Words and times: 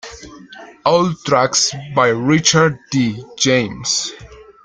All 0.83 1.13
tracks 1.27 1.71
by 1.93 2.07
Richard 2.07 2.79
D. 2.89 3.23
James. 3.37 4.11